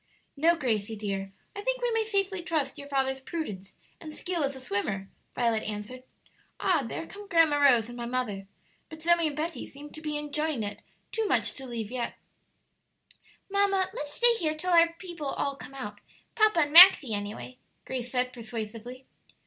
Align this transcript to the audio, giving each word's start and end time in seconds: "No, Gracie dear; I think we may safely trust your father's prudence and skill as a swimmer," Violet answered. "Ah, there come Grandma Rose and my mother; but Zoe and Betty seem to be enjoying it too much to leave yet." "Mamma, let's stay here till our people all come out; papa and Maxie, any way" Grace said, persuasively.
"No, 0.35 0.55
Gracie 0.55 0.95
dear; 0.95 1.31
I 1.55 1.61
think 1.61 1.79
we 1.79 1.91
may 1.91 2.03
safely 2.03 2.41
trust 2.41 2.79
your 2.79 2.87
father's 2.87 3.21
prudence 3.21 3.73
and 3.99 4.11
skill 4.11 4.43
as 4.43 4.55
a 4.55 4.59
swimmer," 4.59 5.09
Violet 5.35 5.61
answered. 5.61 6.01
"Ah, 6.59 6.81
there 6.83 7.05
come 7.05 7.27
Grandma 7.27 7.57
Rose 7.57 7.87
and 7.87 7.95
my 7.95 8.07
mother; 8.07 8.47
but 8.89 8.99
Zoe 9.03 9.27
and 9.27 9.37
Betty 9.37 9.67
seem 9.67 9.91
to 9.91 10.01
be 10.01 10.17
enjoying 10.17 10.63
it 10.63 10.81
too 11.11 11.27
much 11.27 11.53
to 11.53 11.67
leave 11.67 11.91
yet." 11.91 12.15
"Mamma, 13.47 13.91
let's 13.93 14.11
stay 14.15 14.33
here 14.39 14.55
till 14.55 14.71
our 14.71 14.91
people 14.97 15.27
all 15.27 15.55
come 15.55 15.75
out; 15.75 15.99
papa 16.33 16.61
and 16.61 16.73
Maxie, 16.73 17.13
any 17.13 17.35
way" 17.35 17.59
Grace 17.85 18.11
said, 18.11 18.33
persuasively. 18.33 19.05